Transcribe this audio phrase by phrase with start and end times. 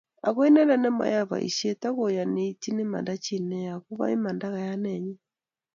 [0.27, 5.15] Ago inendet nimoyoei boishei, akoyani iityin imanda chi neya, koba imanda kayanenyi